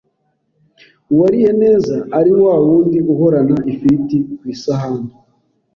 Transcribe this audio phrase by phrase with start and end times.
[1.11, 5.11] uwariye neza ari wawundi uhorana ifiriti ku isahane.